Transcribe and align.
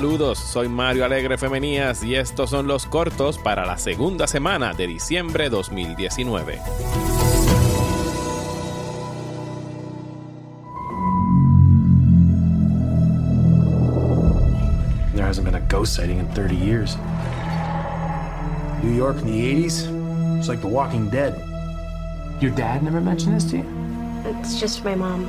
Saludos, 0.00 0.38
soy 0.38 0.66
Mario 0.66 1.04
Alegre 1.04 1.36
Femenías 1.36 2.02
y 2.02 2.14
estos 2.14 2.48
son 2.48 2.66
los 2.66 2.86
cortos 2.86 3.36
para 3.36 3.66
la 3.66 3.76
segunda 3.76 4.26
semana 4.26 4.72
de 4.72 4.86
diciembre 4.86 5.50
2019. 5.50 6.58
There 15.14 15.22
hasn't 15.22 15.44
been 15.44 15.56
a 15.56 15.60
ghost 15.68 15.92
sighting 15.92 16.18
in 16.18 16.26
30 16.28 16.56
years. 16.56 16.96
New 18.82 18.96
York 18.96 19.18
in 19.18 19.26
the 19.26 19.66
80s, 19.66 20.38
it's 20.38 20.48
like 20.48 20.62
The 20.62 20.68
Walking 20.68 21.10
Dead. 21.10 21.34
Your 22.40 22.52
dad 22.52 22.82
never 22.82 23.02
mentioned 23.02 23.36
this 23.36 23.44
to 23.50 23.58
you? 23.58 23.66
It's 24.24 24.58
just 24.58 24.82
my 24.82 24.94
mom. 24.94 25.28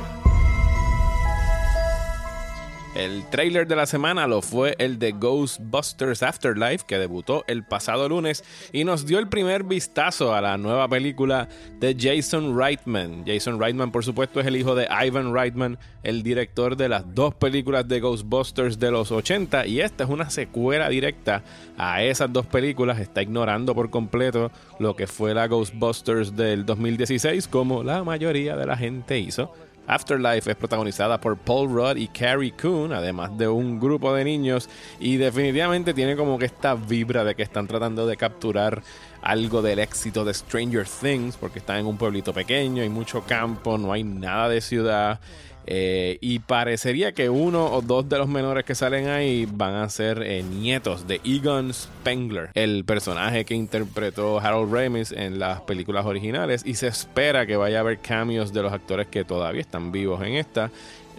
El 2.94 3.24
trailer 3.30 3.66
de 3.66 3.74
la 3.74 3.86
semana 3.86 4.26
lo 4.26 4.42
fue 4.42 4.74
el 4.78 4.98
de 4.98 5.12
Ghostbusters 5.12 6.22
Afterlife, 6.22 6.84
que 6.86 6.98
debutó 6.98 7.42
el 7.46 7.64
pasado 7.64 8.06
lunes 8.06 8.44
y 8.70 8.84
nos 8.84 9.06
dio 9.06 9.18
el 9.18 9.28
primer 9.28 9.64
vistazo 9.64 10.34
a 10.34 10.42
la 10.42 10.58
nueva 10.58 10.86
película 10.88 11.48
de 11.80 11.96
Jason 11.98 12.54
Reitman. 12.54 13.24
Jason 13.26 13.58
Reitman, 13.58 13.92
por 13.92 14.04
supuesto, 14.04 14.40
es 14.40 14.46
el 14.46 14.56
hijo 14.56 14.74
de 14.74 14.86
Ivan 14.90 15.32
Reitman, 15.32 15.78
el 16.02 16.22
director 16.22 16.76
de 16.76 16.90
las 16.90 17.14
dos 17.14 17.34
películas 17.34 17.88
de 17.88 18.00
Ghostbusters 18.00 18.78
de 18.78 18.90
los 18.90 19.10
80, 19.10 19.66
y 19.66 19.80
esta 19.80 20.04
es 20.04 20.10
una 20.10 20.28
secuela 20.28 20.90
directa 20.90 21.42
a 21.78 22.02
esas 22.02 22.30
dos 22.30 22.44
películas. 22.44 22.98
Está 23.00 23.22
ignorando 23.22 23.74
por 23.74 23.88
completo 23.88 24.50
lo 24.78 24.96
que 24.96 25.06
fue 25.06 25.32
la 25.32 25.46
Ghostbusters 25.46 26.36
del 26.36 26.66
2016, 26.66 27.48
como 27.48 27.82
la 27.82 28.04
mayoría 28.04 28.54
de 28.54 28.66
la 28.66 28.76
gente 28.76 29.18
hizo. 29.18 29.50
Afterlife 29.86 30.50
es 30.50 30.56
protagonizada 30.56 31.20
por 31.20 31.36
Paul 31.36 31.68
Rudd 31.70 31.96
y 31.96 32.08
Carrie 32.08 32.52
Coon, 32.52 32.92
además 32.92 33.36
de 33.36 33.48
un 33.48 33.80
grupo 33.80 34.14
de 34.14 34.24
niños, 34.24 34.68
y 35.00 35.16
definitivamente 35.16 35.92
tiene 35.92 36.16
como 36.16 36.38
que 36.38 36.46
esta 36.46 36.74
vibra 36.74 37.24
de 37.24 37.34
que 37.34 37.42
están 37.42 37.66
tratando 37.66 38.06
de 38.06 38.16
capturar 38.16 38.82
algo 39.22 39.62
del 39.62 39.78
éxito 39.78 40.24
de 40.24 40.34
Stranger 40.34 40.86
Things, 40.86 41.36
porque 41.36 41.58
están 41.58 41.78
en 41.78 41.86
un 41.86 41.96
pueblito 41.96 42.32
pequeño, 42.32 42.82
hay 42.82 42.88
mucho 42.88 43.22
campo, 43.22 43.78
no 43.78 43.92
hay 43.92 44.04
nada 44.04 44.48
de 44.48 44.60
ciudad. 44.60 45.20
Eh, 45.66 46.18
y 46.20 46.40
parecería 46.40 47.12
que 47.12 47.30
uno 47.30 47.66
o 47.66 47.82
dos 47.82 48.08
de 48.08 48.18
los 48.18 48.28
menores 48.28 48.64
que 48.64 48.74
salen 48.74 49.08
ahí 49.08 49.46
van 49.50 49.74
a 49.74 49.88
ser 49.88 50.22
eh, 50.22 50.42
nietos 50.42 51.06
de 51.06 51.20
Egon 51.24 51.72
Spengler, 51.72 52.50
el 52.54 52.84
personaje 52.84 53.44
que 53.44 53.54
interpretó 53.54 54.40
Harold 54.40 54.72
Ramis 54.72 55.12
en 55.12 55.38
las 55.38 55.60
películas 55.62 56.04
originales. 56.06 56.62
Y 56.64 56.74
se 56.74 56.88
espera 56.88 57.46
que 57.46 57.56
vaya 57.56 57.78
a 57.78 57.80
haber 57.80 57.98
cambios 57.98 58.52
de 58.52 58.62
los 58.62 58.72
actores 58.72 59.06
que 59.06 59.24
todavía 59.24 59.60
están 59.60 59.92
vivos 59.92 60.22
en 60.22 60.34
esta. 60.34 60.70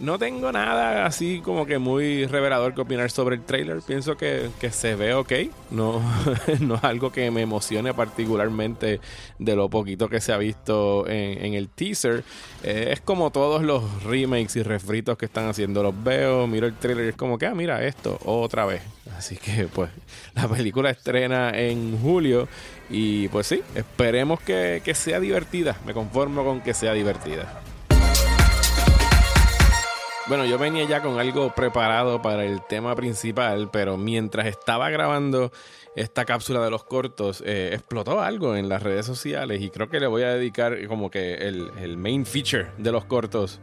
No 0.03 0.19
tengo 0.19 0.51
nada 0.51 1.05
así 1.05 1.39
como 1.39 1.65
que 1.65 1.77
muy 1.77 2.25
revelador 2.25 2.75
que 2.75 2.81
opinar 2.81 3.09
sobre 3.09 3.37
el 3.37 3.43
trailer. 3.43 3.81
Pienso 3.87 4.17
que, 4.17 4.49
se 4.69 4.95
ve 4.95 5.13
ok. 5.13 5.31
No, 5.71 6.01
no 6.59 6.75
es 6.75 6.83
algo 6.83 7.13
que 7.13 7.31
me 7.31 7.39
emocione 7.39 7.93
particularmente 7.93 8.99
de 9.39 9.55
lo 9.55 9.69
poquito 9.69 10.09
que 10.09 10.19
se 10.19 10.33
ha 10.33 10.37
visto 10.37 11.07
en, 11.07 11.53
el 11.53 11.69
teaser. 11.69 12.25
Eh, 12.63 12.89
es 12.91 12.99
como 12.99 13.31
todos 13.31 13.63
los 13.63 14.03
remakes 14.03 14.57
y 14.57 14.63
refritos 14.63 15.17
que 15.17 15.25
están 15.25 15.47
haciendo. 15.47 15.81
Los 15.81 16.03
veo, 16.03 16.47
miro 16.47 16.67
el 16.67 16.75
trailer 16.75 17.05
y 17.05 17.09
es 17.09 17.15
como 17.15 17.37
que, 17.37 17.45
ah, 17.45 17.55
mira 17.55 17.81
esto, 17.85 18.19
otra 18.25 18.65
vez. 18.65 18.81
Así 19.17 19.37
que 19.37 19.69
pues 19.73 19.89
la 20.35 20.49
película 20.49 20.89
estrena 20.89 21.57
en 21.57 21.97
julio 22.01 22.49
y 22.89 23.29
pues 23.29 23.47
sí, 23.47 23.61
esperemos 23.73 24.41
que, 24.41 24.81
que 24.83 24.95
sea 24.95 25.21
divertida. 25.21 25.77
Me 25.85 25.93
conformo 25.93 26.43
con 26.43 26.59
que 26.59 26.73
sea 26.73 26.91
divertida. 26.91 27.63
Bueno, 30.25 30.45
yo 30.45 30.57
venía 30.57 30.85
ya 30.85 31.01
con 31.01 31.19
algo 31.19 31.53
preparado 31.53 32.21
para 32.21 32.45
el 32.45 32.61
tema 32.61 32.95
principal, 32.95 33.69
pero 33.69 33.97
mientras 33.97 34.47
estaba 34.47 34.89
grabando 34.89 35.51
esta 35.97 36.23
cápsula 36.23 36.63
de 36.63 36.71
los 36.71 36.85
cortos, 36.85 37.43
eh, 37.45 37.71
explotó 37.73 38.21
algo 38.21 38.55
en 38.55 38.69
las 38.69 38.81
redes 38.81 39.05
sociales 39.05 39.61
y 39.61 39.69
creo 39.69 39.89
que 39.89 39.99
le 39.99 40.07
voy 40.07 40.23
a 40.23 40.29
dedicar 40.29 40.87
como 40.87 41.11
que 41.11 41.33
el, 41.33 41.97
main 41.97 42.25
feature 42.25 42.71
de 42.77 42.93
los 42.93 43.03
cortos 43.03 43.59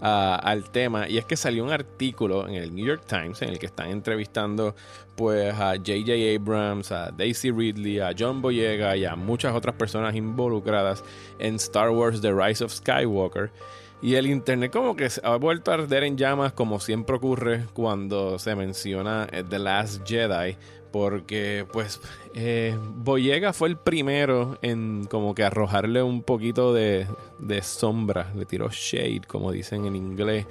al 0.00 0.70
tema. 0.70 1.08
Y 1.08 1.18
es 1.18 1.24
que 1.24 1.36
salió 1.36 1.64
un 1.64 1.72
artículo 1.72 2.46
en 2.46 2.54
el 2.54 2.72
New 2.72 2.86
York 2.86 3.02
Times 3.06 3.42
en 3.42 3.48
el 3.48 3.58
que 3.58 3.66
están 3.66 3.90
entrevistando 3.90 4.76
pues 5.16 5.52
a 5.54 5.74
J.J. 5.74 6.12
Abrams, 6.36 6.92
a 6.92 7.10
Daisy 7.10 7.50
Ridley, 7.50 7.98
a 7.98 8.12
John 8.16 8.40
Boyega 8.40 8.96
y 8.96 9.04
a 9.04 9.16
muchas 9.16 9.56
otras 9.56 9.74
personas 9.74 10.14
involucradas 10.14 11.02
en 11.40 11.56
Star 11.56 11.90
Wars 11.90 12.20
The 12.20 12.32
Rise 12.32 12.62
of 12.62 12.72
Skywalker. 12.72 13.50
Y 14.02 14.14
el 14.14 14.26
internet 14.26 14.72
como 14.72 14.94
que 14.94 15.08
ha 15.22 15.36
vuelto 15.36 15.70
a 15.70 15.74
arder 15.74 16.04
en 16.04 16.16
llamas 16.16 16.52
como 16.52 16.80
siempre 16.80 17.16
ocurre 17.16 17.64
cuando 17.72 18.38
se 18.38 18.54
menciona 18.54 19.26
eh, 19.32 19.42
The 19.48 19.58
Last 19.58 20.06
Jedi. 20.06 20.56
Porque 20.92 21.66
pues 21.72 22.00
eh, 22.34 22.78
Boyega 22.80 23.52
fue 23.52 23.68
el 23.68 23.76
primero 23.76 24.58
en 24.62 25.04
como 25.10 25.34
que 25.34 25.44
arrojarle 25.44 26.02
un 26.02 26.22
poquito 26.22 26.72
de, 26.72 27.06
sombra. 27.62 28.32
Le 28.34 28.46
tiró 28.46 28.70
shade, 28.70 29.22
como 29.26 29.52
dicen 29.52 29.84
en 29.84 29.96
inglés. 29.96 30.46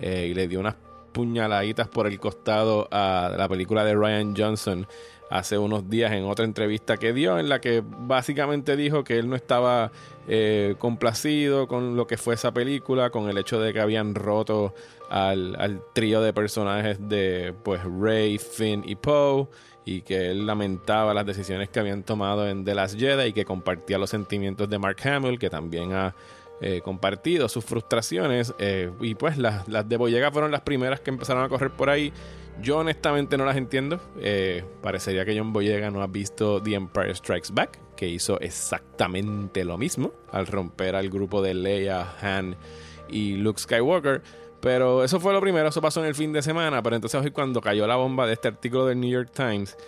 Eh, 0.00 0.28
y 0.30 0.34
le 0.34 0.48
dio 0.48 0.60
unas 0.60 0.76
puñaladitas 1.12 1.88
por 1.88 2.06
el 2.06 2.18
costado 2.18 2.88
a 2.90 3.34
la 3.36 3.48
película 3.48 3.84
de 3.84 3.94
Ryan 3.94 4.34
Johnson 4.36 4.86
hace 5.30 5.56
unos 5.56 5.88
días 5.88 6.12
en 6.12 6.24
otra 6.24 6.44
entrevista 6.44 6.96
que 6.96 7.12
dio, 7.12 7.38
en 7.38 7.48
la 7.48 7.60
que 7.60 7.82
básicamente 7.84 8.76
dijo 8.76 9.04
que 9.04 9.16
él 9.16 9.30
no 9.30 9.36
estaba 9.36 9.92
eh, 10.26 10.74
complacido 10.78 11.68
con 11.68 11.96
lo 11.96 12.08
que 12.08 12.16
fue 12.16 12.34
esa 12.34 12.52
película, 12.52 13.10
con 13.10 13.30
el 13.30 13.38
hecho 13.38 13.60
de 13.60 13.72
que 13.72 13.80
habían 13.80 14.16
roto 14.16 14.74
al, 15.08 15.82
trío 15.92 16.20
de 16.20 16.32
personajes 16.32 16.98
de 17.08 17.54
pues 17.62 17.80
Rey, 17.84 18.38
Finn 18.38 18.82
y 18.84 18.96
Poe 18.96 19.48
y 19.84 20.02
que 20.02 20.30
él 20.30 20.46
lamentaba 20.46 21.14
las 21.14 21.24
decisiones 21.24 21.68
que 21.68 21.78
habían 21.78 22.02
tomado 22.02 22.48
en 22.48 22.64
The 22.64 22.74
Last 22.74 22.98
Jedi 22.98 23.28
y 23.28 23.32
que 23.32 23.44
compartía 23.44 23.98
los 23.98 24.10
sentimientos 24.10 24.68
de 24.68 24.78
Mark 24.78 24.98
Hamill, 25.04 25.38
que 25.38 25.48
también 25.48 25.92
ha 25.92 26.14
eh, 26.60 26.80
compartido 26.82 27.48
sus 27.48 27.64
frustraciones. 27.64 28.54
Eh, 28.58 28.90
y 29.00 29.14
pues 29.14 29.38
las, 29.38 29.66
las 29.68 29.88
de 29.88 29.96
Boyega 29.96 30.30
fueron 30.30 30.50
las 30.50 30.60
primeras 30.60 31.00
que 31.00 31.10
empezaron 31.10 31.42
a 31.42 31.48
correr 31.48 31.70
por 31.70 31.90
ahí. 31.90 32.12
Yo 32.62 32.78
honestamente 32.78 33.38
no 33.38 33.44
las 33.44 33.56
entiendo. 33.56 34.00
Eh, 34.18 34.64
parecería 34.82 35.24
que 35.24 35.36
John 35.38 35.52
Boyega 35.52 35.90
no 35.90 36.02
ha 36.02 36.06
visto 36.06 36.62
The 36.62 36.74
Empire 36.74 37.14
Strikes 37.14 37.48
Back, 37.52 37.78
que 37.96 38.08
hizo 38.08 38.38
exactamente 38.40 39.64
lo 39.64 39.78
mismo 39.78 40.12
al 40.30 40.46
romper 40.46 40.96
al 40.96 41.08
grupo 41.08 41.40
de 41.40 41.54
Leia, 41.54 42.14
Han 42.20 42.56
y 43.08 43.36
Luke 43.36 43.60
Skywalker. 43.60 44.22
Pero 44.60 45.02
eso 45.02 45.18
fue 45.20 45.32
lo 45.32 45.40
primero, 45.40 45.70
eso 45.70 45.80
pasó 45.80 46.00
en 46.00 46.06
el 46.08 46.14
fin 46.14 46.32
de 46.32 46.42
semana. 46.42 46.82
Pero 46.82 46.96
entonces 46.96 47.18
hoy 47.22 47.30
cuando 47.30 47.62
cayó 47.62 47.86
la 47.86 47.96
bomba 47.96 48.26
de 48.26 48.34
este 48.34 48.48
artículo 48.48 48.84
del 48.86 49.00
New 49.00 49.10
York 49.10 49.30
Times, 49.34 49.78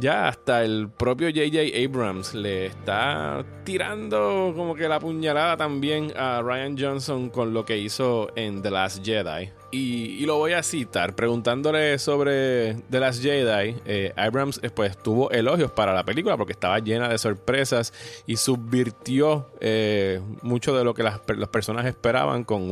ya 0.00 0.28
hasta 0.28 0.64
el 0.64 0.88
propio 0.88 1.28
J.J. 1.28 1.76
Abrams 1.84 2.34
le 2.34 2.66
está 2.66 3.44
tirando 3.64 4.52
como 4.56 4.74
que 4.74 4.88
la 4.88 4.98
puñalada 4.98 5.56
también 5.56 6.12
a 6.16 6.40
Ryan 6.42 6.76
Johnson 6.78 7.28
con 7.28 7.52
lo 7.52 7.64
que 7.64 7.78
hizo 7.78 8.30
en 8.34 8.62
The 8.62 8.70
Last 8.70 9.04
Jedi. 9.04 9.50
Y, 9.72 10.26
lo 10.26 10.36
voy 10.38 10.54
a 10.54 10.62
citar, 10.64 11.14
preguntándole 11.14 11.98
sobre 11.98 12.74
The 12.90 12.98
Last 12.98 13.22
Jedi. 13.22 13.76
Eh, 13.84 14.12
Abrams 14.16 14.58
eh, 14.62 14.70
pues 14.70 15.00
tuvo 15.00 15.30
elogios 15.30 15.70
para 15.70 15.92
la 15.92 16.02
película 16.02 16.36
porque 16.36 16.52
estaba 16.52 16.78
llena 16.80 17.08
de 17.08 17.18
sorpresas 17.18 17.92
y 18.26 18.36
subvirtió 18.36 19.48
eh, 19.60 20.20
mucho 20.42 20.76
de 20.76 20.82
lo 20.82 20.94
que 20.94 21.04
las, 21.04 21.20
personas 21.50 21.86
esperaban 21.86 22.42
con 22.42 22.68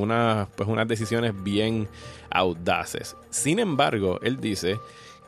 pues, 0.56 0.68
unas 0.68 0.88
decisiones 0.88 1.40
bien 1.40 1.88
audaces. 2.30 3.16
Sin 3.30 3.58
embargo, 3.58 4.18
él 4.22 4.40
dice 4.40 4.78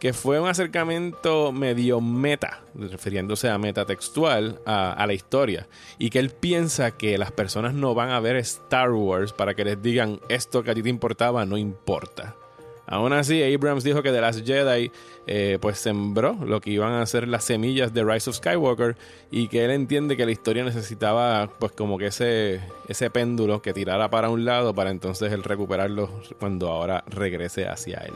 que 0.01 0.15
fue 0.15 0.41
un 0.41 0.49
acercamiento 0.49 1.53
medio 1.53 2.01
meta, 2.01 2.63
refiriéndose 2.75 3.51
a 3.51 3.59
meta 3.59 3.85
textual, 3.85 4.59
a, 4.65 5.05
la 5.07 5.13
historia, 5.13 5.69
y 5.99 6.09
que 6.09 6.19
él 6.19 6.31
piensa 6.31 6.93
que 6.93 7.19
las 7.19 7.31
personas 7.31 7.75
no 7.75 7.95
van 7.95 8.09
a 8.09 8.19
ver 8.19 8.37
Star 8.37 8.91
Wars 8.93 9.35
para 9.35 9.55
que 9.55 9.65
les 9.65 9.81
digan 9.81 10.19
esto 10.31 10.63
que 10.63 10.71
a 10.71 10.75
ti 10.75 10.83
te 10.83 10.89
importaba 10.89 11.45
no 11.45 11.59
importa. 11.59 12.35
Aún 12.87 13.13
así, 13.13 13.41
Abrams 13.43 13.85
dijo 13.85 14.03
que 14.03 14.11
The 14.11 14.21
Last 14.21 14.45
Jedi 14.45 14.91
eh, 15.29 15.59
pues 15.61 15.79
sembró 15.79 16.37
lo 16.45 16.61
que 16.61 16.71
iban 16.71 16.95
a 16.95 17.07
ser 17.07 17.29
las 17.29 17.45
semillas 17.45 17.95
de 17.95 18.03
Rise 18.03 18.31
of 18.31 18.37
Skywalker 18.37 18.97
y 19.31 19.47
que 19.47 19.65
él 19.65 19.71
entiende 19.71 20.17
que 20.17 20.25
la 20.25 20.33
historia 20.33 20.65
necesitaba 20.65 21.49
pues 21.61 21.71
como 21.71 21.99
que 21.99 22.07
ese, 22.07 22.61
ese 22.89 23.11
péndulo 23.11 23.63
que 23.63 23.73
tirara 23.73 24.11
para 24.11 24.31
un 24.31 24.45
lado 24.45 24.75
para 24.75 24.91
entonces 24.91 25.31
él 25.33 25.45
recuperarlo 25.45 26.11
cuando 26.41 26.69
ahora 26.69 27.05
regrese 27.07 27.69
hacia 27.69 27.99
él. 27.99 28.15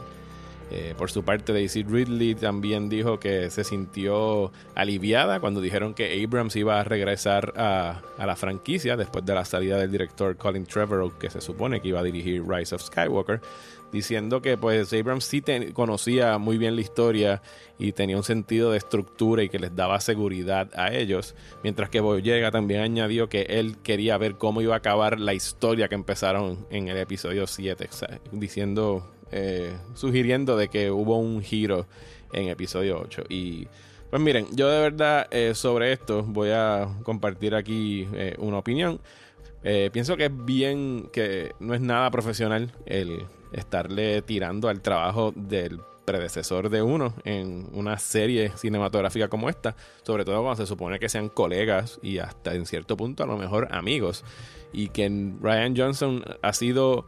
Eh, 0.71 0.95
por 0.97 1.11
su 1.11 1.23
parte, 1.23 1.53
Daisy 1.53 1.83
Ridley 1.83 2.33
también 2.33 2.89
dijo 2.89 3.19
que 3.19 3.51
se 3.51 3.63
sintió 3.63 4.51
aliviada 4.73 5.39
cuando 5.39 5.61
dijeron 5.61 5.93
que 5.93 6.23
Abrams 6.23 6.55
iba 6.55 6.79
a 6.79 6.83
regresar 6.83 7.53
a, 7.55 8.01
la 8.17 8.35
franquicia 8.35 8.97
después 8.97 9.23
de 9.25 9.35
la 9.35 9.45
salida 9.45 9.77
del 9.77 9.91
director 9.91 10.35
Colin 10.37 10.65
Trevorrow, 10.65 11.17
que 11.19 11.29
se 11.29 11.39
supone 11.39 11.81
que 11.81 11.89
iba 11.89 11.99
a 11.99 12.03
dirigir 12.03 12.43
Rise 12.47 12.73
of 12.73 12.81
Skywalker, 12.81 13.41
diciendo 13.91 14.41
que 14.41 14.57
pues 14.57 14.91
Abrams 14.91 15.25
sí 15.25 15.43
conocía 15.73 16.39
muy 16.39 16.57
bien 16.57 16.75
la 16.75 16.81
historia 16.81 17.41
y 17.77 17.91
tenía 17.91 18.17
un 18.17 18.23
sentido 18.23 18.71
de 18.71 18.79
estructura 18.79 19.43
y 19.43 19.49
que 19.49 19.59
les 19.59 19.75
daba 19.75 20.01
seguridad 20.01 20.71
a 20.75 20.91
ellos, 20.93 21.35
mientras 21.63 21.89
que 21.89 21.99
Boyega 21.99 22.49
también 22.49 22.81
añadió 22.81 23.29
que 23.29 23.43
él 23.43 23.77
quería 23.83 24.17
ver 24.17 24.35
cómo 24.35 24.61
iba 24.61 24.73
a 24.73 24.77
acabar 24.77 25.19
la 25.19 25.35
historia 25.35 25.87
que 25.87 25.95
empezaron 25.95 26.65
en 26.71 26.87
el 26.87 26.97
episodio 26.97 27.45
7, 27.45 27.87
diciendo 28.31 29.11
eh, 29.37 29.77
sugiriendo 29.95 30.55
de 30.55 30.69
que 30.69 30.89
hubo 30.89 31.17
un 31.17 31.41
giro 31.41 31.87
en 32.31 32.47
episodio 32.47 33.01
8. 33.01 33.23
Y 33.27 33.67
pues 34.09 34.21
miren, 34.21 34.47
yo 34.53 34.69
de 34.69 34.79
verdad 34.79 35.27
eh, 35.29 35.53
sobre 35.55 35.91
esto 35.91 36.23
voy 36.23 36.51
a 36.51 36.87
compartir 37.03 37.53
aquí 37.53 38.07
eh, 38.13 38.35
una 38.39 38.59
opinión. 38.59 39.01
pienso 39.91 40.15
que 40.15 40.25
es 40.25 40.45
bien, 40.45 41.09
que 41.11 41.51
no 41.59 41.73
es 41.73 41.81
nada 41.81 42.09
profesional 42.11 42.71
el 42.85 43.25
estarle 43.51 44.21
tirando 44.21 44.69
al 44.69 44.81
trabajo 44.81 45.33
del 45.35 45.81
predecesor 46.05 46.69
de 46.69 46.81
uno 46.81 47.13
en 47.25 47.67
una 47.73 47.97
serie 47.97 48.53
cinematográfica 48.55 49.27
como 49.27 49.49
esta, 49.49 49.75
sobre 50.03 50.23
todo 50.23 50.43
cuando 50.43 50.63
se 50.63 50.67
supone 50.67 50.97
que 50.97 51.09
sean 51.09 51.27
colegas 51.27 51.99
y 52.01 52.19
hasta 52.19 52.53
en 52.53 52.65
cierto 52.65 52.95
punto 52.95 53.23
a 53.23 53.27
lo 53.27 53.35
mejor 53.35 53.67
amigos, 53.71 54.23
y 54.71 54.87
que 54.89 55.09
Ryan 55.41 55.75
Johnson 55.75 56.23
ha 56.41 56.53
sido 56.53 57.05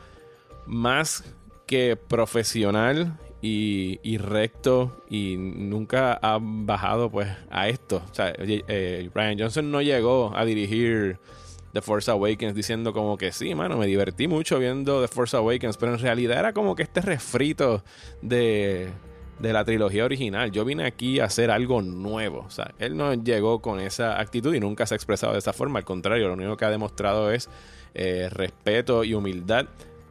más 0.65 1.23
que 1.67 1.97
profesional 1.97 3.17
y, 3.41 4.17
recto 4.17 5.03
y 5.09 5.35
nunca 5.37 6.13
ha 6.13 6.39
bajado 6.41 7.09
pues 7.09 7.29
a 7.49 7.69
esto. 7.69 8.01
O 8.09 8.13
sea, 8.13 8.33
eh, 8.37 9.09
Ryan 9.13 9.39
Johnson 9.39 9.71
no 9.71 9.81
llegó 9.81 10.35
a 10.35 10.43
dirigir 10.45 11.19
The 11.73 11.81
Force 11.81 12.09
Awakens 12.09 12.55
diciendo 12.55 12.93
como 12.93 13.17
que 13.17 13.31
sí, 13.31 13.53
mano, 13.53 13.77
me 13.77 13.85
divertí 13.85 14.27
mucho 14.27 14.57
viendo 14.59 15.01
The 15.01 15.07
Force 15.07 15.37
Awakens, 15.37 15.77
pero 15.77 15.93
en 15.93 15.99
realidad 15.99 16.39
era 16.39 16.53
como 16.53 16.75
que 16.75 16.83
este 16.83 17.01
refrito 17.01 17.83
de, 18.21 18.89
de 19.39 19.53
la 19.53 19.63
trilogía 19.63 20.05
original. 20.05 20.51
Yo 20.51 20.65
vine 20.65 20.85
aquí 20.85 21.19
a 21.19 21.25
hacer 21.25 21.51
algo 21.51 21.81
nuevo. 21.81 22.43
O 22.47 22.49
sea, 22.49 22.73
él 22.79 22.97
no 22.97 23.13
llegó 23.13 23.61
con 23.61 23.79
esa 23.79 24.19
actitud 24.19 24.53
y 24.55 24.59
nunca 24.59 24.85
se 24.85 24.95
ha 24.95 24.97
expresado 24.97 25.33
de 25.33 25.39
esa 25.39 25.53
forma. 25.53 25.79
Al 25.79 25.85
contrario, 25.85 26.27
lo 26.27 26.33
único 26.33 26.57
que 26.57 26.65
ha 26.65 26.71
demostrado 26.71 27.31
es 27.31 27.49
eh, 27.93 28.29
respeto 28.31 29.03
y 29.03 29.13
humildad 29.13 29.67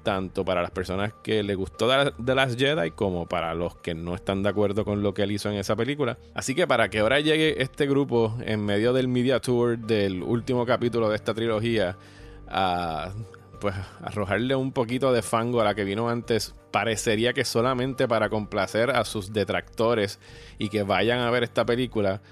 tanto 0.07 0.45
para 0.45 0.63
las 0.63 0.71
personas 0.71 1.15
que 1.21 1.43
le 1.43 1.57
gustó 1.57 1.89
de 1.89 2.35
las 2.37 2.57
Jedi 2.57 2.93
como 2.93 3.27
para 3.27 3.55
los 3.55 3.75
que 3.79 3.93
no 3.93 4.15
están 4.15 4.41
de 4.45 4.51
acuerdo 4.51 4.85
con 4.85 5.03
lo 5.03 5.13
que 5.13 5.23
él 5.25 5.33
hizo 5.33 5.51
en 5.51 5.57
esa 5.57 5.75
película. 5.75 6.17
Así 6.33 6.55
que 6.55 6.65
para 6.65 6.89
que 6.91 7.01
ahora 7.01 7.19
llegue 7.19 7.61
este 7.61 7.89
grupo 7.89 8.39
en 8.41 8.65
medio 8.65 8.93
del 8.93 9.09
media 9.09 9.41
tour 9.41 9.77
del 9.77 10.23
último 10.23 10.65
capítulo 10.65 11.09
de 11.09 11.17
esta 11.17 11.35
trilogía 11.35 11.97
a 12.47 13.15
pues 13.61 13.75
arrojarle 14.01 14.55
un 14.55 14.71
poquito 14.71 15.13
de 15.13 15.23
fango 15.23 15.61
a 15.61 15.65
la 15.65 15.75
que 15.75 15.83
vino 15.83 16.09
antes, 16.09 16.55
parecería 16.71 17.33
que 17.33 17.45
solamente 17.45 18.07
para 18.07 18.29
complacer 18.29 18.91
a 18.91 19.05
sus 19.05 19.33
detractores 19.33 20.21
y 20.57 20.69
que 20.69 20.85
vayan 20.85 21.19
a 21.19 21.33
ver 21.33 21.43
esta 21.43 21.67
película, 21.67 22.23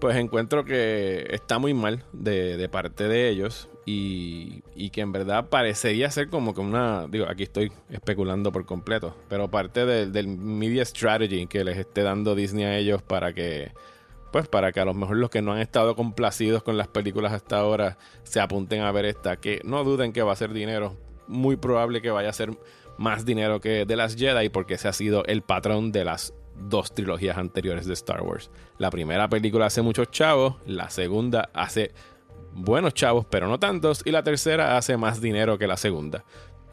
pues 0.00 0.16
encuentro 0.18 0.64
que 0.64 1.26
está 1.30 1.58
muy 1.58 1.74
mal 1.74 2.04
de 2.12 2.68
parte 2.68 3.08
de 3.08 3.28
ellos 3.28 3.68
y, 3.84 4.90
que 4.90 5.00
en 5.00 5.12
verdad 5.12 5.48
parecería 5.48 6.10
ser 6.10 6.28
como 6.28 6.54
que 6.54 6.60
una, 6.60 7.06
digo, 7.08 7.26
aquí 7.28 7.42
estoy 7.42 7.72
especulando 7.90 8.52
por 8.52 8.64
completo, 8.64 9.16
pero 9.28 9.50
parte 9.50 9.84
del 9.86 10.28
media 10.28 10.84
strategy 10.84 11.46
que 11.46 11.64
les 11.64 11.78
esté 11.78 12.02
dando 12.02 12.34
Disney 12.34 12.64
a 12.64 12.76
ellos 12.76 13.02
para 13.02 13.32
que, 13.32 13.72
pues 14.30 14.46
para 14.48 14.72
que 14.72 14.80
a 14.80 14.84
lo 14.84 14.94
mejor 14.94 15.16
los 15.16 15.30
que 15.30 15.42
no 15.42 15.52
han 15.52 15.60
estado 15.60 15.96
complacidos 15.96 16.62
con 16.62 16.76
las 16.76 16.88
películas 16.88 17.32
hasta 17.32 17.58
ahora 17.58 17.98
se 18.22 18.40
apunten 18.40 18.82
a 18.82 18.92
ver 18.92 19.06
esta, 19.06 19.36
que 19.36 19.60
no 19.64 19.82
duden 19.82 20.12
que 20.12 20.22
va 20.22 20.32
a 20.32 20.36
ser 20.36 20.52
dinero, 20.52 20.96
muy 21.26 21.56
probable 21.56 22.02
que 22.02 22.10
vaya 22.10 22.28
a 22.28 22.34
ser 22.34 22.50
más 22.98 23.24
dinero 23.24 23.60
que 23.60 23.84
de 23.84 23.96
las 23.96 24.16
Jedi 24.16 24.48
porque 24.48 24.74
ese 24.74 24.88
ha 24.88 24.92
sido 24.92 25.24
el 25.24 25.42
patrón 25.42 25.90
de 25.92 26.04
las 26.04 26.34
dos 26.68 26.94
trilogías 26.94 27.38
anteriores 27.38 27.86
de 27.86 27.94
Star 27.94 28.22
Wars. 28.22 28.50
La 28.78 28.90
primera 28.90 29.28
película 29.28 29.66
hace 29.66 29.82
muchos 29.82 30.10
chavos, 30.10 30.56
la 30.66 30.90
segunda 30.90 31.50
hace 31.54 31.92
buenos 32.54 32.94
chavos, 32.94 33.26
pero 33.28 33.48
no 33.48 33.58
tantos, 33.58 34.02
y 34.04 34.10
la 34.10 34.22
tercera 34.22 34.76
hace 34.76 34.96
más 34.96 35.20
dinero 35.20 35.58
que 35.58 35.66
la 35.66 35.76
segunda. 35.76 36.24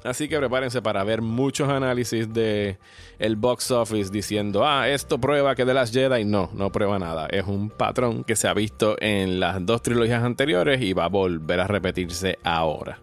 Así 0.03 0.29
que 0.29 0.37
prepárense 0.37 0.81
para 0.81 1.03
ver 1.03 1.21
muchos 1.21 1.67
análisis 1.67 2.33
de 2.33 2.77
el 3.17 3.35
box 3.35 3.71
office 3.71 4.11
diciendo, 4.11 4.65
ah, 4.65 4.87
esto 4.87 5.19
prueba 5.19 5.55
que 5.55 5.65
de 5.65 5.73
las 5.73 5.91
Jedi. 5.91 6.23
No, 6.23 6.49
no 6.53 6.71
prueba 6.71 6.99
nada. 6.99 7.27
Es 7.27 7.45
un 7.45 7.69
patrón 7.69 8.23
que 8.23 8.35
se 8.35 8.47
ha 8.47 8.53
visto 8.53 8.95
en 9.01 9.39
las 9.39 9.65
dos 9.65 9.81
trilogías 9.81 10.23
anteriores 10.23 10.81
y 10.81 10.93
va 10.93 11.05
a 11.05 11.09
volver 11.09 11.59
a 11.59 11.67
repetirse 11.67 12.39
ahora. 12.43 12.99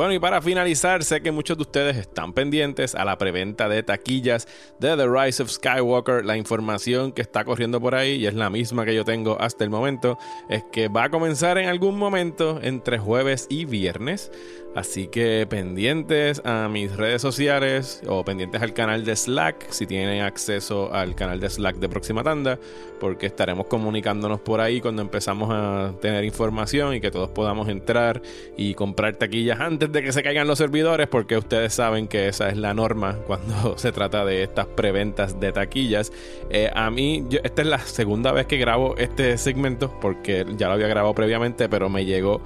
Bueno, 0.00 0.14
y 0.14 0.18
para 0.18 0.40
finalizar, 0.40 1.04
sé 1.04 1.20
que 1.20 1.30
muchos 1.30 1.58
de 1.58 1.62
ustedes 1.62 1.98
están 1.98 2.32
pendientes 2.32 2.94
a 2.94 3.04
la 3.04 3.18
preventa 3.18 3.68
de 3.68 3.82
taquillas 3.82 4.48
de 4.78 4.96
The 4.96 5.06
Rise 5.06 5.42
of 5.42 5.50
Skywalker. 5.50 6.24
La 6.24 6.38
información 6.38 7.12
que 7.12 7.20
está 7.20 7.44
corriendo 7.44 7.82
por 7.82 7.94
ahí, 7.94 8.12
y 8.12 8.26
es 8.26 8.32
la 8.32 8.48
misma 8.48 8.86
que 8.86 8.94
yo 8.94 9.04
tengo 9.04 9.38
hasta 9.38 9.62
el 9.62 9.68
momento, 9.68 10.16
es 10.48 10.64
que 10.72 10.88
va 10.88 11.04
a 11.04 11.10
comenzar 11.10 11.58
en 11.58 11.68
algún 11.68 11.98
momento 11.98 12.60
entre 12.62 12.96
jueves 12.96 13.46
y 13.50 13.66
viernes. 13.66 14.32
Así 14.74 15.08
que 15.08 15.46
pendientes 15.50 16.40
a 16.44 16.68
mis 16.68 16.96
redes 16.96 17.20
sociales 17.20 18.02
o 18.06 18.24
pendientes 18.24 18.62
al 18.62 18.72
canal 18.72 19.04
de 19.04 19.16
Slack, 19.16 19.68
si 19.70 19.84
tienen 19.84 20.22
acceso 20.22 20.94
al 20.94 21.16
canal 21.16 21.40
de 21.40 21.50
Slack 21.50 21.76
de 21.76 21.88
Próxima 21.88 22.22
Tanda, 22.22 22.56
porque 23.00 23.26
estaremos 23.26 23.66
comunicándonos 23.66 24.40
por 24.40 24.60
ahí 24.60 24.80
cuando 24.80 25.02
empezamos 25.02 25.50
a 25.52 25.92
tener 26.00 26.24
información 26.24 26.94
y 26.94 27.00
que 27.00 27.10
todos 27.10 27.30
podamos 27.30 27.68
entrar 27.68 28.22
y 28.56 28.74
comprar 28.74 29.16
taquillas 29.16 29.58
antes 29.58 29.90
de 29.90 30.02
que 30.02 30.12
se 30.12 30.22
caigan 30.22 30.46
los 30.46 30.58
servidores, 30.58 31.08
porque 31.08 31.36
ustedes 31.36 31.74
saben 31.74 32.06
que 32.06 32.28
esa 32.28 32.48
es 32.48 32.56
la 32.56 32.72
norma 32.72 33.18
cuando 33.26 33.76
se 33.76 33.90
trata 33.90 34.24
de 34.24 34.44
estas 34.44 34.66
preventas 34.66 35.40
de 35.40 35.50
taquillas. 35.50 36.12
Eh, 36.48 36.70
a 36.72 36.92
mí, 36.92 37.26
esta 37.42 37.62
es 37.62 37.68
la 37.68 37.78
segunda 37.80 38.30
vez 38.30 38.46
que 38.46 38.56
grabo 38.56 38.96
este 38.98 39.36
segmento, 39.36 39.98
porque 40.00 40.46
ya 40.56 40.68
lo 40.68 40.74
había 40.74 40.86
grabado 40.86 41.12
previamente, 41.12 41.68
pero 41.68 41.88
me 41.88 42.04
llegó 42.04 42.40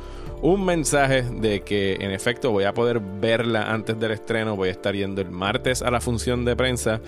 un 0.45 0.63
mensaje 0.63 1.23
de 1.23 1.63
que 1.63 1.95
en 1.95 2.11
efecto 2.11 2.51
voy 2.51 2.65
a 2.65 2.75
poder 2.75 3.01
verla 3.01 3.73
antes 3.73 3.99
del 3.99 4.11
estreno. 4.11 4.57
Voy 4.57 4.69
a 4.69 4.73
estar 4.73 4.95
yendo 4.95 5.23
el 5.23 5.31
martes 5.31 5.81
a 5.81 5.91
la 5.91 6.03
función 6.03 6.45
de 6.45 6.55
prensa. 6.55 7.01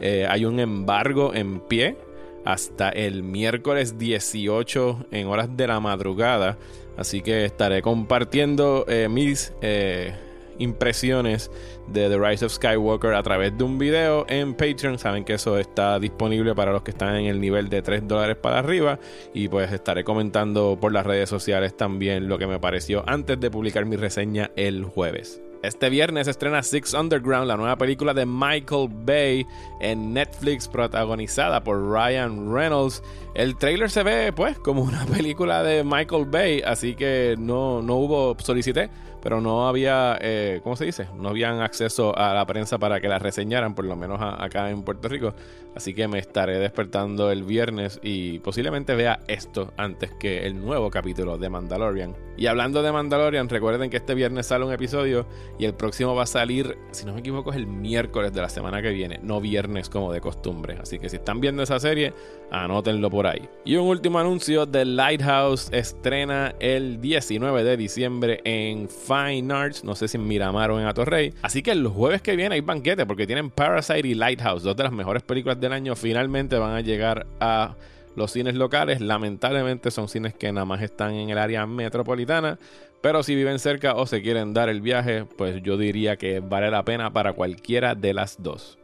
Eh, 0.00 0.28
hay 0.30 0.44
un 0.44 0.60
embargo 0.60 1.34
en 1.34 1.58
pie 1.58 1.96
hasta 2.44 2.90
el 2.90 3.24
miércoles 3.24 3.98
18 3.98 5.06
en 5.10 5.26
horas 5.26 5.56
de 5.56 5.66
la 5.66 5.80
madrugada. 5.80 6.56
Así 6.96 7.20
que 7.20 7.44
estaré 7.44 7.82
compartiendo 7.82 8.84
eh, 8.86 9.08
mis 9.10 9.52
eh, 9.60 10.14
impresiones 10.58 11.50
de 11.88 12.08
The 12.08 12.18
Rise 12.18 12.44
of 12.44 12.52
Skywalker 12.52 13.14
a 13.14 13.22
través 13.22 13.56
de 13.56 13.64
un 13.64 13.78
video 13.78 14.26
en 14.28 14.54
Patreon. 14.54 14.98
Saben 14.98 15.24
que 15.24 15.34
eso 15.34 15.58
está 15.58 15.98
disponible 15.98 16.54
para 16.54 16.72
los 16.72 16.82
que 16.82 16.90
están 16.90 17.16
en 17.16 17.26
el 17.26 17.40
nivel 17.40 17.68
de 17.68 17.82
3 17.82 18.06
dólares 18.08 18.36
para 18.36 18.58
arriba. 18.58 18.98
Y 19.32 19.48
pues 19.48 19.72
estaré 19.72 20.04
comentando 20.04 20.78
por 20.80 20.92
las 20.92 21.06
redes 21.06 21.28
sociales 21.28 21.76
también 21.76 22.28
lo 22.28 22.38
que 22.38 22.46
me 22.46 22.58
pareció 22.58 23.04
antes 23.06 23.38
de 23.40 23.50
publicar 23.50 23.84
mi 23.86 23.96
reseña 23.96 24.50
el 24.56 24.84
jueves. 24.84 25.40
Este 25.64 25.88
viernes 25.88 26.28
estrena 26.28 26.62
Six 26.62 26.92
Underground, 26.92 27.48
la 27.48 27.56
nueva 27.56 27.78
película 27.78 28.12
de 28.12 28.26
Michael 28.26 28.86
Bay 28.90 29.46
en 29.80 30.12
Netflix, 30.12 30.68
protagonizada 30.68 31.64
por 31.64 31.90
Ryan 31.90 32.52
Reynolds. 32.52 33.02
El 33.34 33.56
trailer 33.56 33.90
se 33.90 34.02
ve, 34.02 34.30
pues, 34.30 34.58
como 34.58 34.82
una 34.82 35.06
película 35.16 35.62
de 35.62 35.82
Michael 35.82 36.26
Bay, 36.26 36.60
así 36.60 36.94
que 36.94 37.34
no, 37.38 37.80
no 37.80 37.94
hubo 37.96 38.36
solicité 38.40 38.90
pero 39.24 39.40
no 39.40 39.66
había, 39.66 40.18
eh, 40.20 40.60
¿cómo 40.62 40.76
se 40.76 40.84
dice? 40.84 41.08
No 41.16 41.30
habían 41.30 41.62
acceso 41.62 42.16
a 42.16 42.34
la 42.34 42.44
prensa 42.44 42.76
para 42.76 43.00
que 43.00 43.08
la 43.08 43.18
reseñaran, 43.18 43.74
por 43.74 43.86
lo 43.86 43.96
menos 43.96 44.20
acá 44.20 44.68
en 44.68 44.82
Puerto 44.82 45.08
Rico. 45.08 45.34
Así 45.74 45.92
que 45.94 46.06
me 46.06 46.18
estaré 46.18 46.58
despertando 46.58 47.32
el 47.32 47.42
viernes 47.42 47.98
y 48.02 48.38
posiblemente 48.40 48.94
vea 48.94 49.20
esto 49.26 49.72
antes 49.76 50.12
que 50.12 50.46
el 50.46 50.60
nuevo 50.60 50.90
capítulo 50.90 51.36
de 51.36 51.48
Mandalorian. 51.48 52.14
Y 52.36 52.46
hablando 52.46 52.82
de 52.82 52.92
Mandalorian, 52.92 53.48
recuerden 53.48 53.90
que 53.90 53.96
este 53.96 54.14
viernes 54.14 54.46
sale 54.46 54.64
un 54.64 54.72
episodio 54.72 55.26
y 55.58 55.64
el 55.64 55.74
próximo 55.74 56.14
va 56.14 56.24
a 56.24 56.26
salir, 56.26 56.78
si 56.92 57.06
no 57.06 57.14
me 57.14 57.20
equivoco, 57.20 57.50
es 57.50 57.56
el 57.56 57.66
miércoles 57.66 58.32
de 58.32 58.40
la 58.40 58.48
semana 58.48 58.82
que 58.82 58.90
viene, 58.90 59.18
no 59.22 59.40
viernes 59.40 59.88
como 59.88 60.12
de 60.12 60.20
costumbre. 60.20 60.76
Así 60.80 60.98
que 60.98 61.08
si 61.08 61.16
están 61.16 61.40
viendo 61.40 61.62
esa 61.62 61.80
serie, 61.80 62.12
anótenlo 62.50 63.10
por 63.10 63.26
ahí. 63.26 63.48
Y 63.64 63.76
un 63.76 63.88
último 63.88 64.18
anuncio, 64.18 64.68
The 64.68 64.84
Lighthouse 64.84 65.70
estrena 65.72 66.54
el 66.60 67.00
19 67.00 67.64
de 67.64 67.76
diciembre 67.76 68.40
en 68.44 68.88
Fine 69.14 69.52
Arts, 69.52 69.84
no 69.84 69.94
sé 69.94 70.08
si 70.08 70.16
en 70.16 70.26
Miramar 70.26 70.70
o 70.70 70.80
en 70.80 70.86
Atorrey. 70.86 71.32
Así 71.42 71.62
que 71.62 71.70
el 71.70 71.86
jueves 71.86 72.20
que 72.20 72.34
viene 72.34 72.56
hay 72.56 72.60
banquete 72.60 73.06
porque 73.06 73.26
tienen 73.26 73.50
Parasite 73.50 74.08
y 74.08 74.14
Lighthouse, 74.14 74.62
dos 74.62 74.76
de 74.76 74.82
las 74.82 74.92
mejores 74.92 75.22
películas 75.22 75.60
del 75.60 75.72
año, 75.72 75.94
finalmente 75.94 76.58
van 76.58 76.74
a 76.74 76.80
llegar 76.80 77.26
a 77.38 77.76
los 78.16 78.32
cines 78.32 78.54
locales. 78.54 79.00
Lamentablemente 79.00 79.90
son 79.90 80.08
cines 80.08 80.34
que 80.34 80.50
nada 80.52 80.64
más 80.64 80.82
están 80.82 81.14
en 81.14 81.30
el 81.30 81.38
área 81.38 81.66
metropolitana. 81.66 82.58
Pero 83.00 83.22
si 83.22 83.34
viven 83.34 83.58
cerca 83.58 83.94
o 83.94 84.06
se 84.06 84.22
quieren 84.22 84.54
dar 84.54 84.68
el 84.68 84.80
viaje, 84.80 85.26
pues 85.36 85.62
yo 85.62 85.76
diría 85.76 86.16
que 86.16 86.40
vale 86.40 86.70
la 86.70 86.84
pena 86.84 87.12
para 87.12 87.34
cualquiera 87.34 87.94
de 87.94 88.14
las 88.14 88.42
dos. 88.42 88.78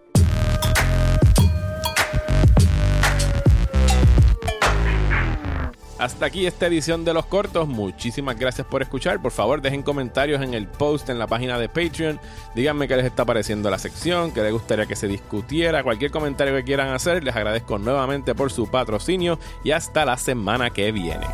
Hasta 6.01 6.25
aquí 6.25 6.47
esta 6.47 6.67
edición 6.67 7.05
de 7.05 7.13
los 7.13 7.27
cortos. 7.27 7.69
Muchísimas 7.69 8.39
gracias 8.39 8.67
por 8.67 8.81
escuchar. 8.81 9.21
Por 9.21 9.33
favor, 9.33 9.61
dejen 9.61 9.83
comentarios 9.83 10.41
en 10.41 10.55
el 10.55 10.67
post 10.67 11.11
en 11.11 11.19
la 11.19 11.27
página 11.27 11.59
de 11.59 11.69
Patreon. 11.69 12.19
Díganme 12.55 12.89
qué 12.89 12.97
les 12.97 13.05
está 13.05 13.27
pareciendo 13.27 13.69
la 13.69 13.79
sección, 13.79 14.33
qué 14.33 14.43
les 14.43 14.51
gustaría 14.51 14.87
que 14.87 14.97
se 14.97 15.09
discutiera. 15.09 15.85
Cualquier 15.85 16.11
comentario 16.11 16.55
que 16.55 16.65
quieran 16.65 16.89
hacer, 16.89 17.23
les 17.23 17.37
agradezco 17.37 17.79
nuevamente 17.79 18.35
por 18.35 18.51
su 18.51 18.67
patrocinio 18.67 19.39
y 19.63 19.73
hasta 19.73 20.07
la 20.07 20.17
semana 20.17 20.71
que 20.71 20.91
viene. 20.91 21.27